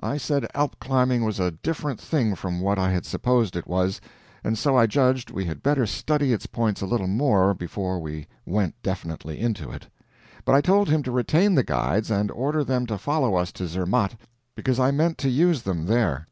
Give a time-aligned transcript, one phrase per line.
[0.00, 4.02] I said Alp climbing was a different thing from what I had supposed it was,
[4.44, 8.26] and so I judged we had better study its points a little more before we
[8.44, 9.86] went definitely into it.
[10.44, 13.66] But I told him to retain the guides and order them to follow us to
[13.66, 14.14] Zermatt,
[14.54, 16.28] because I meant to use them there.